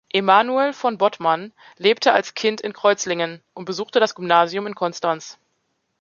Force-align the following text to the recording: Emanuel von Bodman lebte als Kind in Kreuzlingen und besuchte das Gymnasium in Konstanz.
Emanuel 0.11 0.73
von 0.73 0.97
Bodman 0.97 1.53
lebte 1.77 2.11
als 2.11 2.33
Kind 2.33 2.59
in 2.59 2.73
Kreuzlingen 2.73 3.43
und 3.53 3.65
besuchte 3.65 3.99
das 3.99 4.15
Gymnasium 4.15 4.65
in 4.65 4.73
Konstanz. 4.73 5.37